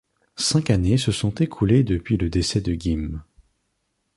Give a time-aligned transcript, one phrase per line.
[0.39, 3.21] Cinq années se sont écoulées depuis le décès de Ghim.